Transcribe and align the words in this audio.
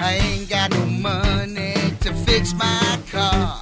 I 0.00 0.14
ain't 0.14 0.48
got 0.48 0.70
no 0.70 0.86
money 0.86 1.74
to 2.02 2.14
fix 2.24 2.54
my 2.54 3.00
car. 3.10 3.56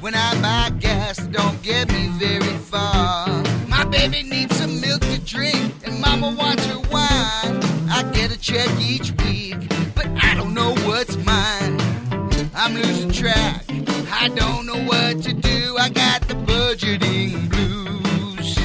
When 0.00 0.14
I 0.14 0.40
buy 0.40 0.70
gas, 0.78 1.18
it 1.18 1.32
don't 1.32 1.60
get 1.62 1.92
me 1.92 2.06
very 2.18 2.56
far. 2.58 3.26
My 3.66 3.84
baby 3.84 4.22
needs 4.22 4.56
some 4.56 4.80
milk 4.80 5.00
to 5.00 5.18
drink, 5.18 5.74
and 5.84 6.00
mama 6.00 6.30
wants 6.38 6.64
her 6.66 6.78
wine. 6.92 7.60
I 7.90 8.08
get 8.14 8.30
a 8.30 8.38
check 8.38 8.68
each 8.80 9.10
week, 9.24 9.56
but 9.96 10.06
I 10.22 10.34
don't 10.36 10.54
know 10.54 10.74
what's 10.86 11.16
mine. 11.16 11.76
I'm 12.54 12.74
losing 12.74 13.10
track. 13.10 13.64
I 14.12 14.28
don't 14.36 14.64
know 14.64 14.78
what 14.84 15.24
to 15.24 15.32
do. 15.32 15.76
I 15.76 15.88
got 15.88 16.22
the 16.28 16.34
budgeting 16.34 17.48
blues. 17.50 18.58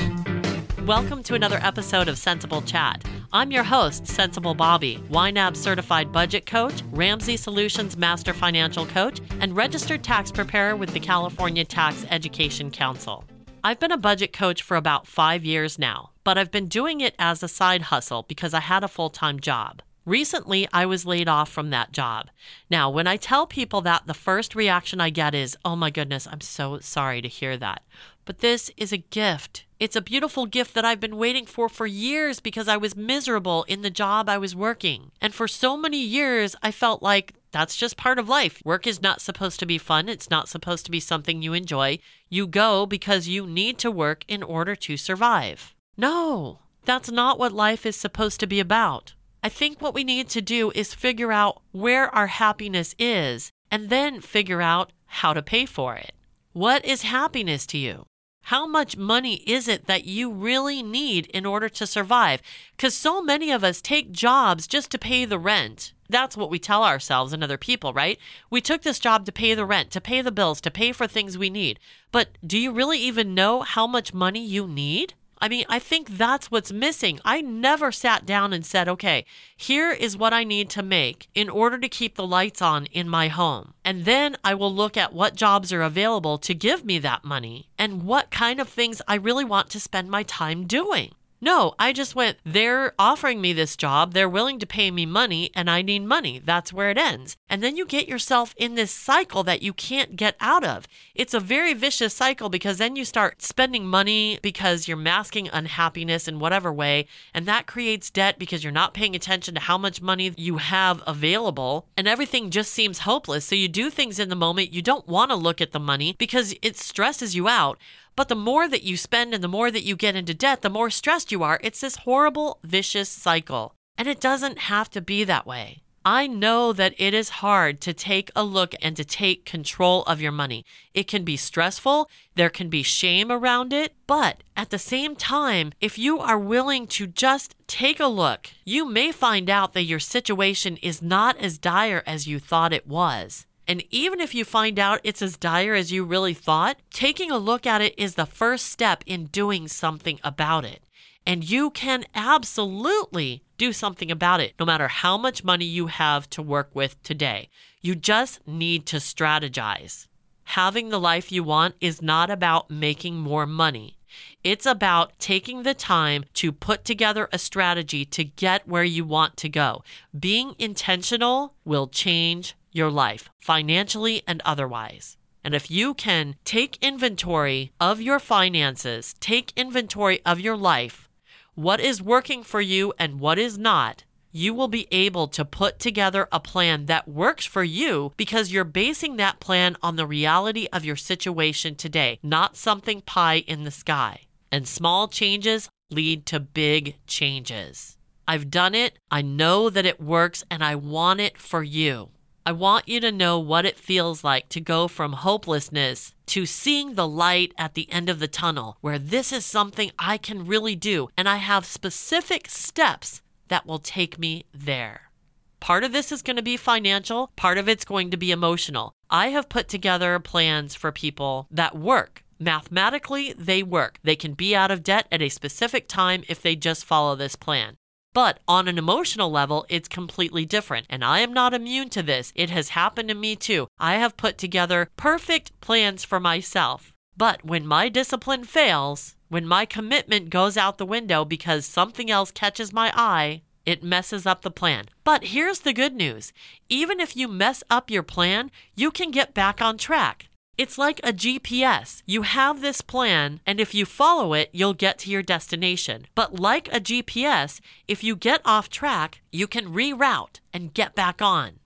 Welcome 0.86 1.24
to 1.24 1.34
another 1.34 1.60
episode 1.64 2.08
of 2.08 2.18
CentsAble 2.18 2.68
Chat. 2.68 3.04
I'm 3.34 3.52
your 3.52 3.64
host, 3.64 4.06
CentsAble 4.06 4.56
Bobbi, 4.56 5.06
YNAB 5.10 5.58
certified 5.58 6.14
budget 6.14 6.46
coach, 6.46 6.82
Ramsey 6.92 7.36
Solutions 7.36 7.98
master 7.98 8.34
financial 8.34 8.86
coach, 8.86 9.20
and 9.42 9.54
registered 9.54 10.02
tax 10.02 10.32
preparer 10.32 10.78
with 10.78 10.94
the 10.94 11.02
California 11.02 11.66
Tax 11.66 12.06
Education 12.10 12.72
Council. 12.72 13.26
I've 13.66 13.82
been 13.82 13.92
a 13.92 13.98
budget 13.98 14.32
coach 14.32 14.62
for 14.62 14.78
about 14.78 15.08
five 15.08 15.44
years 15.44 15.78
now, 15.78 16.12
but 16.24 16.38
I've 16.38 16.52
been 16.52 16.68
doing 16.68 17.02
it 17.02 17.16
as 17.20 17.44
a 17.44 17.50
side 17.50 17.84
hustle 17.84 18.24
because 18.24 18.54
I 18.54 18.62
had 18.62 18.86
a 18.86 18.88
full 18.88 19.10
time 19.10 19.42
job. 19.42 19.82
Recently, 20.08 20.70
I 20.72 20.86
was 20.86 21.06
laid 21.06 21.28
off 21.28 21.50
from 21.50 21.70
that 21.72 21.92
job. 21.92 22.30
Now, 22.70 22.90
when 22.90 23.08
I 23.08 23.18
tell 23.18 23.46
people 23.46 23.82
that, 23.82 24.08
the 24.08 24.14
first 24.14 24.56
reaction 24.56 25.02
I 25.02 25.10
get 25.10 25.36
is, 25.36 25.58
oh 25.66 25.76
my 25.76 25.90
goodness, 25.90 26.26
I'm 26.32 26.40
so 26.40 26.80
sorry 26.80 27.22
to 27.22 27.28
hear 27.28 27.58
that. 27.58 27.84
But 28.24 28.40
this 28.40 28.72
is 28.78 28.94
a 28.94 29.00
gift. 29.00 29.66
It's 29.82 29.98
a 29.98 30.02
beautiful 30.02 30.46
gift 30.46 30.74
that 30.76 30.86
I've 30.86 31.02
been 31.02 31.18
waiting 31.18 31.46
for 31.46 31.68
for 31.68 31.86
years 31.86 32.40
because 32.40 32.70
I 32.70 32.78
was 32.78 32.96
miserable 32.96 33.66
in 33.68 33.82
the 33.82 33.90
job 33.90 34.30
I 34.30 34.38
was 34.38 34.56
working. 34.56 35.12
And 35.20 35.34
for 35.34 35.46
so 35.46 35.76
many 35.76 36.02
years, 36.02 36.56
I 36.64 36.72
felt 36.72 37.04
like 37.04 37.34
that's 37.52 37.76
just 37.76 37.98
part 37.98 38.18
of 38.18 38.30
life. 38.30 38.62
Work 38.64 38.88
is 38.88 39.02
not 39.02 39.20
supposed 39.20 39.60
to 39.60 39.66
be 39.66 39.78
fun. 39.78 40.08
It's 40.08 40.30
not 40.30 40.48
supposed 40.48 40.86
to 40.86 40.92
be 40.92 41.02
something 41.02 41.42
you 41.42 41.52
enjoy. 41.52 42.00
You 42.30 42.48
go 42.48 42.86
because 42.86 43.28
you 43.28 43.46
need 43.46 43.78
to 43.80 43.92
work 43.92 44.24
in 44.30 44.42
order 44.42 44.74
to 44.74 44.96
survive. 44.96 45.76
No, 45.98 46.60
that's 46.86 47.12
not 47.12 47.38
what 47.38 47.52
life 47.52 47.86
is 47.86 47.98
supposed 47.98 48.40
to 48.40 48.48
be 48.48 48.62
about. 48.62 49.14
I 49.48 49.50
think 49.50 49.82
what 49.82 49.94
we 49.94 50.04
need 50.04 50.28
to 50.32 50.42
do 50.42 50.74
is 50.76 50.94
figure 50.94 51.32
out 51.32 51.62
where 51.72 52.14
our 52.14 52.28
happiness 52.28 52.94
is 53.00 53.50
and 53.72 53.90
then 53.90 54.20
figure 54.20 54.62
out 54.62 54.92
how 55.06 55.32
to 55.32 55.42
pay 55.42 55.66
for 55.66 55.96
it. 55.96 56.12
What 56.52 56.84
is 56.84 57.04
happiness 57.04 57.66
to 57.68 57.78
you? 57.78 58.08
How 58.42 58.68
much 58.68 58.98
money 58.98 59.36
is 59.48 59.70
it 59.70 59.86
that 59.86 60.04
you 60.04 60.30
really 60.30 60.84
need 60.84 61.28
in 61.28 61.46
order 61.46 61.70
to 61.70 61.88
survive? 61.88 62.42
Because 62.76 62.94
so 62.94 63.22
many 63.22 63.50
of 63.50 63.64
us 63.64 63.82
take 63.82 64.12
jobs 64.12 64.68
just 64.68 64.92
to 64.92 65.00
pay 65.00 65.24
the 65.24 65.40
rent. 65.40 65.94
That's 66.10 66.36
what 66.36 66.50
we 66.50 66.60
tell 66.60 66.84
ourselves 66.84 67.32
and 67.32 67.42
other 67.42 67.58
people, 67.58 67.94
right? 67.94 68.20
We 68.50 68.60
took 68.60 68.82
this 68.82 69.00
job 69.00 69.26
to 69.28 69.32
pay 69.32 69.54
the 69.54 69.64
rent, 69.64 69.92
to 69.92 70.02
pay 70.02 70.22
the 70.22 70.30
bills, 70.30 70.60
to 70.60 70.72
pay 70.72 70.92
for 70.92 71.08
things 71.08 71.38
we 71.38 71.50
need. 71.50 71.80
But 72.12 72.38
do 72.46 72.58
you 72.58 72.74
really 72.74 73.00
even 73.00 73.34
know 73.34 73.62
how 73.62 73.88
much 73.88 74.14
money 74.14 74.46
you 74.46 74.68
need? 74.68 75.14
I 75.40 75.50
mean, 75.50 75.66
I 75.70 75.80
think 75.80 76.18
that's 76.18 76.50
what's 76.50 76.72
missing. 76.72 77.20
I 77.24 77.42
never 77.42 77.92
sat 77.92 78.26
down 78.26 78.54
and 78.54 78.66
said, 78.66 78.88
okay, 78.88 79.26
here 79.56 79.92
is 79.92 80.18
what 80.18 80.34
I 80.34 80.44
need 80.44 80.70
to 80.72 80.84
make 80.84 81.30
in 81.36 81.50
order 81.50 81.78
to 81.78 81.90
keep 81.90 82.16
the 82.16 82.26
lights 82.26 82.62
on 82.62 82.86
in 82.88 83.08
my 83.08 83.28
home. 83.28 83.74
And 83.86 84.06
then 84.06 84.38
I 84.44 84.54
will 84.54 84.74
look 84.74 84.98
at 84.98 85.14
what 85.14 85.36
jobs 85.36 85.72
are 85.72 85.84
available 85.84 86.38
to 86.40 86.54
give 86.54 86.84
me 86.84 87.00
that 87.00 87.24
money 87.24 87.70
and 87.78 88.04
what 88.04 88.32
kind 88.32 88.60
of 88.60 88.68
things 88.68 89.02
I 89.08 89.16
really 89.16 89.46
want 89.46 89.70
to 89.72 89.80
spend 89.80 90.10
my 90.10 90.24
time 90.24 90.66
doing. 90.66 91.12
No, 91.40 91.76
I 91.78 91.94
just 91.94 92.16
went, 92.16 92.38
they're 92.44 92.94
offering 92.98 93.40
me 93.40 93.54
this 93.54 93.76
job, 93.76 94.14
they're 94.14 94.28
willing 94.28 94.58
to 94.58 94.66
pay 94.66 94.90
me 94.90 95.06
money, 95.06 95.52
and 95.54 95.70
I 95.70 95.84
need 95.84 96.04
money. 96.04 96.42
That's 96.44 96.74
where 96.74 96.90
it 96.90 96.98
ends. 96.98 97.38
And 97.48 97.62
then 97.62 97.78
you 97.78 97.86
get 97.86 98.08
yourself 98.08 98.56
in 98.58 98.74
this 98.74 98.92
cycle 98.92 99.44
that 99.44 99.62
you 99.62 99.72
can't 99.72 100.16
get 100.16 100.36
out 100.40 100.64
of. 100.64 100.88
It's 101.14 101.36
a 101.36 101.40
very 101.40 101.76
vicious 101.76 102.16
cycle 102.16 102.50
because 102.50 102.80
then 102.80 102.96
you 102.96 103.06
start 103.06 103.44
spending 103.44 103.86
money 103.86 104.40
because 104.42 104.88
you're 104.88 104.98
masking 104.98 105.48
unhappiness 105.54 106.28
in 106.28 106.40
whatever 106.40 106.74
way, 106.74 107.06
and 107.36 107.46
that 107.46 107.68
creates 107.68 108.10
debt 108.10 108.40
because 108.40 108.64
you're 108.64 108.74
not 108.74 108.96
paying 108.96 109.16
attention 109.16 109.54
to 109.54 109.62
how 109.62 109.78
much 109.78 110.02
money 110.02 110.34
you 110.38 110.58
have 110.58 111.04
available, 111.06 111.86
and 111.96 112.08
everything 112.08 112.50
just 112.50 112.74
seems 112.74 113.00
hopeless. 113.00 113.46
So 113.46 113.54
you 113.54 113.68
do 113.68 113.92
things 113.92 114.18
in 114.18 114.30
the 114.30 114.36
moment, 114.36 114.74
you 114.74 114.82
don't 114.82 115.08
want 115.08 115.30
to 115.30 115.36
look 115.36 115.62
at 115.62 115.72
the 115.72 115.80
money 115.80 116.16
because 116.18 116.56
it 116.64 116.78
stresses 116.78 117.36
you 117.36 117.48
out. 117.48 117.78
But 118.18 118.30
the 118.30 118.36
more 118.36 118.68
that 118.68 118.84
you 118.84 118.98
spend 118.98 119.36
and 119.36 119.44
the 119.44 119.48
more 119.48 119.70
that 119.70 119.84
you 119.84 119.96
get 119.96 120.16
into 120.16 120.34
debt, 120.34 120.64
the 120.64 120.72
more 120.72 120.90
stressed 120.90 121.32
you 121.32 121.44
are. 121.44 121.60
It's 121.64 121.82
this 121.82 121.98
horrible, 121.98 122.60
vicious 122.64 123.08
cycle. 123.08 123.76
And 123.96 124.08
it 124.08 124.20
doesn't 124.20 124.58
have 124.58 124.90
to 124.92 125.02
be 125.02 125.24
that 125.24 125.46
way. 125.46 125.84
I 126.04 126.26
know 126.26 126.74
that 126.74 126.96
it 126.98 127.14
is 127.14 127.44
hard 127.44 127.80
to 127.82 127.94
take 127.94 128.32
a 128.36 128.44
look 128.44 128.74
and 128.82 128.96
to 128.96 129.04
take 129.04 129.46
control 129.46 130.04
of 130.04 130.22
your 130.22 130.32
money. 130.32 130.64
It 130.94 131.06
can 131.08 131.24
be 131.24 131.36
stressful, 131.36 132.10
there 132.34 132.50
can 132.50 132.70
be 132.70 132.82
shame 132.82 133.30
around 133.30 133.74
it, 133.74 133.94
but 134.08 134.42
at 134.56 134.70
the 134.70 134.80
same 134.80 135.18
time, 135.18 135.74
if 135.82 136.00
you 136.00 136.18
are 136.18 136.40
willing 136.40 136.88
to 136.88 137.08
just 137.08 137.56
take 137.68 138.00
a 138.00 138.08
look, 138.08 138.52
you 138.64 138.90
may 138.90 139.12
find 139.12 139.50
out 139.50 139.74
that 139.74 139.84
your 139.84 140.00
situation 140.00 140.78
is 140.78 141.02
not 141.02 141.38
as 141.40 141.58
dire 141.58 142.04
as 142.08 142.26
you 142.26 142.40
thought 142.40 142.72
it 142.72 142.88
was. 142.88 143.47
And 143.68 143.84
even 143.90 144.20
if 144.22 144.34
you 144.34 144.46
find 144.46 144.80
out 144.80 145.02
it's 145.04 145.22
as 145.22 145.36
dire 145.36 145.74
as 145.74 145.92
you 145.92 146.06
really 146.06 146.34
thought, 146.34 146.78
taking 146.90 147.32
a 147.32 147.38
look 147.38 147.66
at 147.66 147.82
it 147.82 147.94
is 147.98 148.16
the 148.16 148.26
first 148.26 148.68
step 148.68 149.04
in 149.06 149.26
doing 149.26 149.68
something 149.68 150.20
about 150.24 150.64
it. 150.64 150.84
And 151.26 151.48
you 151.48 151.72
can 151.72 152.06
absolutely 152.16 153.44
do 153.58 153.74
something 153.74 154.10
about 154.10 154.40
it, 154.40 154.54
no 154.58 154.66
matter 154.66 154.88
how 154.88 155.18
much 155.18 155.44
money 155.44 155.66
you 155.66 155.88
have 155.88 156.30
to 156.30 156.42
work 156.42 156.70
with 156.74 157.02
today. 157.04 157.50
You 157.82 157.96
just 157.96 158.48
need 158.48 158.86
to 158.88 158.98
strategize. 158.98 160.08
Having 160.46 160.88
the 160.90 161.00
life 161.00 161.30
you 161.30 161.44
want 161.44 161.76
is 161.82 162.02
not 162.02 162.30
about 162.30 162.70
making 162.72 163.18
more 163.18 163.46
money. 163.46 163.98
It's 164.44 164.66
about 164.66 165.20
taking 165.20 165.64
the 165.64 165.74
time 165.74 166.24
to 166.36 166.54
put 166.54 166.86
together 166.86 167.28
a 167.34 167.38
strategy 167.38 168.06
to 168.06 168.24
get 168.24 168.66
where 168.66 168.86
you 168.86 169.04
want 169.04 169.36
to 169.38 169.50
go. 169.50 169.84
Being 170.18 170.56
intentional 170.58 171.54
will 171.66 171.88
change 171.88 172.56
your 172.78 172.92
life, 172.92 173.30
financially 173.40 174.22
and 174.26 174.42
otherwise. 174.46 175.18
And 175.44 175.56
if 175.56 175.72
you 175.72 175.94
can 175.94 176.36
take 176.46 176.78
inventory 176.82 177.72
of 177.80 178.02
your 178.02 178.20
finances, 178.20 179.16
take 179.20 179.54
inventory 179.56 180.22
of 180.26 180.40
your 180.40 180.56
life, 180.56 181.10
what 181.56 181.80
is 181.80 182.02
working 182.02 182.44
for 182.44 182.62
you 182.62 182.94
and 183.00 183.20
what 183.20 183.40
is 183.40 183.58
not, 183.58 184.04
you 184.32 184.54
will 184.54 184.68
be 184.68 184.88
able 184.92 185.28
to 185.30 185.44
put 185.44 185.80
together 185.80 186.28
a 186.32 186.40
plan 186.40 186.86
that 186.86 187.08
works 187.08 187.46
for 187.46 187.64
you 187.64 188.14
because 188.18 188.52
you're 188.52 188.64
basing 188.64 189.16
that 189.16 189.40
plan 189.40 189.76
on 189.82 189.96
the 189.96 190.06
reality 190.06 190.68
of 190.72 190.86
your 190.86 190.96
situation 190.96 191.76
today, 191.76 192.20
not 192.22 192.56
something 192.56 193.02
pie 193.02 193.44
in 193.48 193.64
the 193.64 193.72
sky. 193.72 194.20
And 194.52 194.68
small 194.68 195.08
changes 195.08 195.70
lead 195.90 196.26
to 196.28 196.40
big 196.40 196.98
changes. 197.08 197.98
I've 198.28 198.52
done 198.52 198.76
it, 198.76 199.00
I 199.10 199.22
know 199.22 199.70
that 199.70 199.86
it 199.86 200.02
works, 200.02 200.44
and 200.52 200.64
I 200.64 200.76
want 200.76 201.22
it 201.22 201.38
for 201.38 201.64
you. 201.64 202.10
I 202.48 202.54
want 202.54 202.88
you 202.88 203.02
to 203.02 203.12
know 203.12 203.40
what 203.40 203.66
it 203.66 203.78
feels 203.78 204.24
like 204.24 204.48
to 204.52 204.62
go 204.62 204.88
from 204.88 205.12
hopelessness 205.12 206.14
to 206.28 206.46
seeing 206.46 206.94
the 206.94 207.06
light 207.06 207.54
at 207.58 207.74
the 207.74 207.92
end 207.92 208.08
of 208.08 208.20
the 208.20 208.28
tunnel, 208.30 208.78
where 208.80 208.98
this 208.98 209.34
is 209.34 209.44
something 209.44 209.92
I 210.00 210.18
can 210.18 210.48
really 210.48 210.74
do, 210.74 211.10
and 211.18 211.28
I 211.28 211.36
have 211.36 211.66
specific 211.66 212.50
steps 212.50 213.22
that 213.50 213.66
will 213.66 213.80
take 213.80 214.18
me 214.18 214.46
there. 214.54 215.12
Part 215.60 215.84
of 215.84 215.92
this 215.92 216.10
is 216.10 216.22
going 216.22 216.38
to 216.38 216.42
be 216.42 216.56
financial, 216.56 217.32
part 217.36 217.58
of 217.58 217.68
it's 217.68 217.84
going 217.84 218.12
to 218.12 218.18
be 218.18 218.32
emotional. 218.32 218.94
I 219.10 219.28
have 219.32 219.50
put 219.50 219.68
together 219.68 220.18
plans 220.18 220.74
for 220.74 220.94
people 220.94 221.48
that 221.52 221.78
work. 221.78 222.24
Mathematically, 222.40 223.34
they 223.34 223.62
work. 223.62 224.00
They 224.04 224.16
can 224.16 224.36
be 224.36 224.56
out 224.56 224.72
of 224.72 224.84
debt 224.84 225.06
at 225.12 225.22
a 225.22 225.28
specific 225.28 225.90
time 225.90 226.24
if 226.30 226.42
they 226.42 226.56
just 226.56 226.86
follow 226.86 227.14
this 227.14 227.36
plan. 227.36 227.76
But 228.14 228.40
on 228.48 228.68
an 228.68 228.78
emotional 228.78 229.30
level, 229.30 229.66
it's 229.70 229.88
completely 229.88 230.46
different. 230.46 230.88
And 230.90 231.04
I 231.04 231.20
am 231.20 231.34
not 231.34 231.54
immune 231.54 231.90
to 231.90 232.02
this. 232.02 232.34
It 232.36 232.50
has 232.50 232.70
happened 232.70 233.10
to 233.10 233.16
me 233.16 233.36
too. 233.36 233.68
I 233.80 233.96
have 233.96 234.18
put 234.18 234.38
together 234.38 234.90
perfect 234.98 235.60
plans 235.62 236.04
for 236.04 236.20
myself. 236.20 236.94
But 237.16 237.46
when 237.46 237.66
my 237.66 237.90
discipline 237.90 238.44
fails, 238.44 239.16
when 239.30 239.48
my 239.48 239.66
commitment 239.66 240.30
goes 240.30 240.58
out 240.58 240.78
the 240.78 240.86
window 240.86 241.26
because 241.26 241.66
something 241.66 242.10
else 242.10 242.32
catches 242.32 242.72
my 242.72 242.92
eye, 242.96 243.42
it 243.66 243.84
messes 243.84 244.26
up 244.26 244.44
the 244.44 244.52
plan. 244.52 244.86
But 245.04 245.26
here's 245.26 245.60
the 245.60 245.74
good 245.74 245.94
news 245.94 246.32
even 246.70 247.00
if 247.00 247.16
you 247.18 247.28
mess 247.28 247.64
up 247.70 247.92
your 247.92 248.04
plan, 248.04 248.50
you 248.76 248.92
can 248.92 249.12
get 249.12 249.34
back 249.34 249.62
on 249.62 249.78
track. 249.78 250.30
It's 250.58 250.80
like 250.80 251.00
a 251.04 251.14
GPS. 251.14 252.02
You 252.08 252.24
have 252.24 252.62
this 252.62 252.82
plan, 252.82 253.42
and 253.46 253.60
if 253.60 253.76
you 253.76 253.86
follow 253.86 254.34
it, 254.34 254.50
you'll 254.52 254.74
get 254.74 254.98
to 255.00 255.12
your 255.12 255.22
destination. 255.22 256.08
But 256.16 256.40
like 256.40 256.68
a 256.70 256.80
GPS, 256.80 257.62
if 257.88 258.04
you 258.04 258.16
get 258.16 258.42
off 258.44 258.68
track, 258.68 259.22
you 259.32 259.46
can 259.46 259.72
reroute 259.72 260.40
and 260.52 260.74
get 260.74 260.96
back 260.96 261.22
on. 261.22 261.60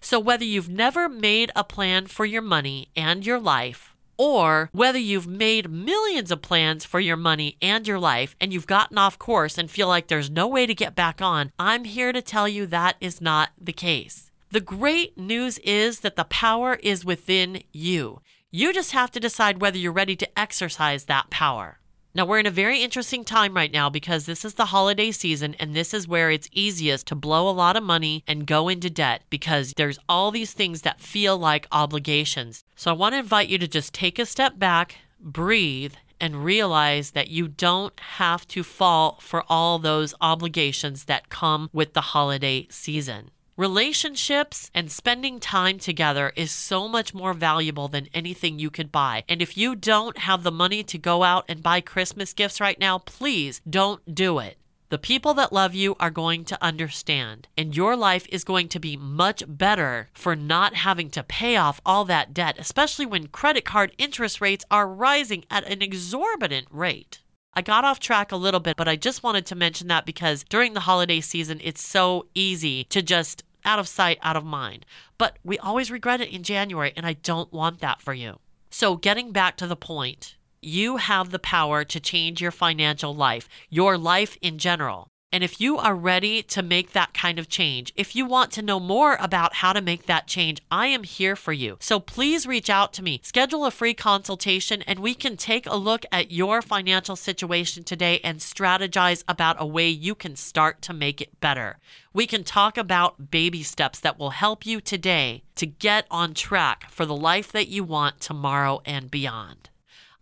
So 0.00 0.20
whether 0.20 0.44
you've 0.44 0.68
never 0.68 1.08
made 1.08 1.50
a 1.56 1.64
plan 1.64 2.06
for 2.06 2.24
your 2.24 2.42
money 2.42 2.90
and 2.94 3.26
your 3.26 3.40
life, 3.40 3.96
or 4.16 4.68
whether 4.70 4.98
you've 4.98 5.26
made 5.26 5.68
millions 5.68 6.30
of 6.30 6.40
plans 6.40 6.84
for 6.84 7.00
your 7.00 7.16
money 7.16 7.56
and 7.60 7.88
your 7.88 7.98
life 7.98 8.36
and 8.40 8.52
you've 8.52 8.66
gotten 8.68 8.96
off 8.96 9.18
course 9.18 9.58
and 9.58 9.68
feel 9.68 9.88
like 9.88 10.06
there's 10.06 10.30
no 10.30 10.46
way 10.46 10.66
to 10.66 10.74
get 10.74 10.94
back 10.94 11.20
on, 11.20 11.50
I'm 11.58 11.82
here 11.82 12.12
to 12.12 12.22
tell 12.22 12.46
you 12.46 12.66
that 12.66 12.94
is 13.00 13.20
not 13.20 13.48
the 13.60 13.72
case. 13.72 14.29
The 14.52 14.60
great 14.60 15.16
news 15.16 15.58
is 15.58 16.00
that 16.00 16.16
the 16.16 16.24
power 16.24 16.74
is 16.82 17.04
within 17.04 17.62
you. 17.72 18.20
You 18.50 18.72
just 18.72 18.90
have 18.90 19.12
to 19.12 19.20
decide 19.20 19.60
whether 19.60 19.78
you're 19.78 19.92
ready 19.92 20.16
to 20.16 20.38
exercise 20.38 21.04
that 21.04 21.30
power. 21.30 21.78
Now, 22.16 22.26
we're 22.26 22.40
in 22.40 22.46
a 22.46 22.50
very 22.50 22.82
interesting 22.82 23.24
time 23.24 23.54
right 23.54 23.70
now 23.70 23.88
because 23.88 24.26
this 24.26 24.44
is 24.44 24.54
the 24.54 24.64
holiday 24.66 25.12
season, 25.12 25.54
and 25.60 25.76
this 25.76 25.94
is 25.94 26.08
where 26.08 26.32
it's 26.32 26.48
easiest 26.50 27.06
to 27.06 27.14
blow 27.14 27.48
a 27.48 27.52
lot 27.54 27.76
of 27.76 27.84
money 27.84 28.24
and 28.26 28.44
go 28.44 28.68
into 28.68 28.90
debt 28.90 29.22
because 29.30 29.74
there's 29.76 30.00
all 30.08 30.32
these 30.32 30.52
things 30.52 30.82
that 30.82 31.00
feel 31.00 31.38
like 31.38 31.68
obligations. 31.70 32.64
So, 32.74 32.90
I 32.90 32.94
want 32.94 33.12
to 33.12 33.20
invite 33.20 33.50
you 33.50 33.58
to 33.58 33.68
just 33.68 33.94
take 33.94 34.18
a 34.18 34.26
step 34.26 34.58
back, 34.58 34.96
breathe, 35.20 35.94
and 36.20 36.44
realize 36.44 37.12
that 37.12 37.30
you 37.30 37.46
don't 37.46 37.98
have 38.00 38.48
to 38.48 38.64
fall 38.64 39.18
for 39.20 39.44
all 39.48 39.78
those 39.78 40.12
obligations 40.20 41.04
that 41.04 41.28
come 41.28 41.70
with 41.72 41.94
the 41.94 42.00
holiday 42.00 42.66
season. 42.68 43.30
Relationships 43.60 44.70
and 44.74 44.90
spending 44.90 45.38
time 45.38 45.78
together 45.78 46.32
is 46.34 46.50
so 46.50 46.88
much 46.88 47.12
more 47.12 47.34
valuable 47.34 47.88
than 47.88 48.08
anything 48.14 48.58
you 48.58 48.70
could 48.70 48.90
buy. 48.90 49.22
And 49.28 49.42
if 49.42 49.54
you 49.54 49.76
don't 49.76 50.16
have 50.16 50.44
the 50.44 50.50
money 50.50 50.82
to 50.84 50.96
go 50.96 51.24
out 51.24 51.44
and 51.46 51.62
buy 51.62 51.82
Christmas 51.82 52.32
gifts 52.32 52.58
right 52.58 52.80
now, 52.80 52.96
please 52.96 53.60
don't 53.68 54.14
do 54.14 54.38
it. 54.38 54.56
The 54.88 54.96
people 54.96 55.34
that 55.34 55.52
love 55.52 55.74
you 55.74 55.94
are 56.00 56.08
going 56.08 56.46
to 56.46 56.64
understand, 56.64 57.48
and 57.54 57.76
your 57.76 57.96
life 57.96 58.26
is 58.30 58.44
going 58.44 58.68
to 58.68 58.80
be 58.80 58.96
much 58.96 59.42
better 59.46 60.08
for 60.14 60.34
not 60.34 60.76
having 60.76 61.10
to 61.10 61.22
pay 61.22 61.56
off 61.56 61.82
all 61.84 62.06
that 62.06 62.32
debt, 62.32 62.56
especially 62.58 63.04
when 63.04 63.26
credit 63.26 63.66
card 63.66 63.92
interest 63.98 64.40
rates 64.40 64.64
are 64.70 64.88
rising 64.88 65.44
at 65.50 65.70
an 65.70 65.82
exorbitant 65.82 66.68
rate. 66.70 67.20
I 67.52 67.60
got 67.60 67.84
off 67.84 68.00
track 68.00 68.32
a 68.32 68.36
little 68.36 68.60
bit, 68.60 68.76
but 68.76 68.88
I 68.88 68.96
just 68.96 69.22
wanted 69.22 69.44
to 69.46 69.54
mention 69.54 69.88
that 69.88 70.06
because 70.06 70.44
during 70.44 70.72
the 70.72 70.80
holiday 70.80 71.20
season, 71.20 71.60
it's 71.62 71.82
so 71.82 72.26
easy 72.34 72.84
to 72.84 73.02
just 73.02 73.42
out 73.64 73.78
of 73.78 73.88
sight, 73.88 74.18
out 74.22 74.36
of 74.36 74.44
mind. 74.44 74.86
But 75.18 75.38
we 75.44 75.58
always 75.58 75.90
regret 75.90 76.20
it 76.20 76.32
in 76.32 76.42
January, 76.42 76.92
and 76.96 77.06
I 77.06 77.14
don't 77.14 77.52
want 77.52 77.80
that 77.80 78.00
for 78.00 78.14
you. 78.14 78.38
So, 78.70 78.96
getting 78.96 79.32
back 79.32 79.56
to 79.56 79.66
the 79.66 79.76
point, 79.76 80.36
you 80.62 80.98
have 80.98 81.30
the 81.30 81.38
power 81.38 81.84
to 81.84 82.00
change 82.00 82.40
your 82.40 82.50
financial 82.50 83.14
life, 83.14 83.48
your 83.68 83.98
life 83.98 84.36
in 84.40 84.58
general. 84.58 85.09
And 85.32 85.44
if 85.44 85.60
you 85.60 85.78
are 85.78 85.94
ready 85.94 86.42
to 86.42 86.60
make 86.60 86.90
that 86.90 87.14
kind 87.14 87.38
of 87.38 87.48
change, 87.48 87.92
if 87.94 88.16
you 88.16 88.26
want 88.26 88.50
to 88.52 88.62
know 88.62 88.80
more 88.80 89.16
about 89.20 89.54
how 89.56 89.72
to 89.72 89.80
make 89.80 90.06
that 90.06 90.26
change, 90.26 90.60
I 90.72 90.88
am 90.88 91.04
here 91.04 91.36
for 91.36 91.52
you. 91.52 91.76
So 91.78 92.00
please 92.00 92.48
reach 92.48 92.68
out 92.68 92.92
to 92.94 93.02
me, 93.02 93.20
schedule 93.22 93.64
a 93.64 93.70
free 93.70 93.94
consultation, 93.94 94.82
and 94.82 94.98
we 94.98 95.14
can 95.14 95.36
take 95.36 95.66
a 95.66 95.76
look 95.76 96.04
at 96.10 96.32
your 96.32 96.60
financial 96.60 97.14
situation 97.14 97.84
today 97.84 98.18
and 98.24 98.40
strategize 98.40 99.22
about 99.28 99.54
a 99.60 99.66
way 99.66 99.88
you 99.88 100.16
can 100.16 100.34
start 100.34 100.82
to 100.82 100.92
make 100.92 101.20
it 101.20 101.38
better. 101.40 101.78
We 102.12 102.26
can 102.26 102.42
talk 102.42 102.76
about 102.76 103.30
baby 103.30 103.62
steps 103.62 104.00
that 104.00 104.18
will 104.18 104.30
help 104.30 104.66
you 104.66 104.80
today 104.80 105.44
to 105.54 105.66
get 105.66 106.06
on 106.10 106.34
track 106.34 106.90
for 106.90 107.06
the 107.06 107.14
life 107.14 107.52
that 107.52 107.68
you 107.68 107.84
want 107.84 108.18
tomorrow 108.18 108.82
and 108.84 109.08
beyond. 109.08 109.69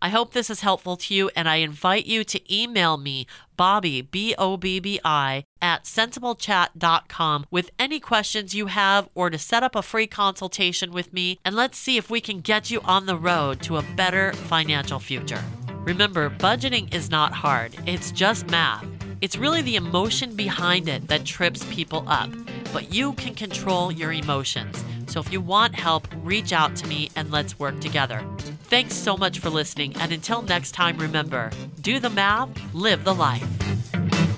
I 0.01 0.09
hope 0.09 0.31
this 0.31 0.49
is 0.49 0.61
helpful 0.61 0.95
to 0.95 1.13
you, 1.13 1.29
and 1.35 1.49
I 1.49 1.57
invite 1.57 2.05
you 2.05 2.23
to 2.23 2.53
email 2.53 2.95
me, 2.97 3.27
Bobbi, 3.57 4.09
B 4.09 4.33
O 4.37 4.55
B 4.55 4.79
B 4.79 4.99
I, 5.03 5.43
at 5.61 5.83
centsablechat.com 5.83 7.45
with 7.51 7.69
any 7.77 7.99
questions 7.99 8.55
you 8.55 8.67
have 8.67 9.09
or 9.13 9.29
to 9.29 9.37
set 9.37 9.61
up 9.61 9.75
a 9.75 9.81
free 9.81 10.07
consultation 10.07 10.91
with 10.91 11.11
me, 11.11 11.37
and 11.43 11.53
let's 11.55 11.77
see 11.77 11.97
if 11.97 12.09
we 12.09 12.21
can 12.21 12.39
get 12.39 12.71
you 12.71 12.79
on 12.81 13.07
the 13.07 13.17
road 13.17 13.61
to 13.63 13.75
a 13.75 13.83
better 13.97 14.31
financial 14.31 14.99
future. 14.99 15.43
Remember, 15.79 16.29
budgeting 16.29 16.93
is 16.93 17.09
not 17.09 17.33
hard, 17.33 17.75
it's 17.85 18.11
just 18.11 18.49
math. 18.49 18.85
It's 19.19 19.35
really 19.35 19.61
the 19.61 19.75
emotion 19.75 20.33
behind 20.33 20.87
it 20.87 21.09
that 21.09 21.25
trips 21.25 21.65
people 21.65 22.05
up, 22.07 22.29
but 22.71 22.93
you 22.93 23.11
can 23.13 23.35
control 23.35 23.91
your 23.91 24.13
emotions. 24.13 24.81
So 25.07 25.19
if 25.19 25.29
you 25.33 25.41
want 25.41 25.75
help, 25.75 26.07
reach 26.23 26.53
out 26.53 26.75
to 26.77 26.87
me 26.87 27.09
and 27.17 27.29
let's 27.31 27.59
work 27.59 27.81
together. 27.81 28.23
Thanks 28.69 28.93
so 28.93 29.17
much 29.17 29.39
for 29.39 29.49
listening, 29.49 29.95
and 29.95 30.11
until 30.11 30.43
next 30.43 30.73
time, 30.73 30.97
remember 30.97 31.49
do 31.81 31.99
the 31.99 32.11
math, 32.11 32.49
live 32.71 33.03
the 33.03 33.15
life. 33.15 33.43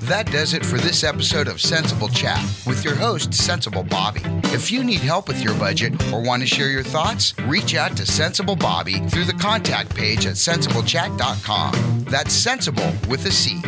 That 0.04 0.32
does 0.32 0.54
it 0.54 0.66
for 0.66 0.78
this 0.78 1.04
episode 1.04 1.50
of 1.50 1.58
CentsAble 1.58 2.16
Chat 2.16 2.42
with 2.66 2.86
your 2.86 2.96
host, 2.96 3.32
CentsAble 3.32 3.90
Bobbi. 3.90 4.24
If 4.54 4.72
you 4.72 4.86
need 4.86 5.02
help 5.02 5.28
with 5.28 5.44
your 5.44 5.54
budget 5.56 6.02
or 6.14 6.24
want 6.24 6.42
to 6.44 6.48
share 6.48 6.70
your 6.70 6.82
thoughts, 6.82 7.34
reach 7.42 7.76
out 7.76 7.98
to 7.98 8.04
CentsAble 8.04 8.58
Bobbi 8.58 9.12
through 9.12 9.26
the 9.26 9.34
contact 9.34 9.94
page 9.94 10.26
at 10.26 10.36
centsablechat.com. 10.36 12.06
That's 12.06 12.46
CentsAble 12.46 13.08
with 13.08 13.26
a 13.26 13.32
C. 13.32 13.62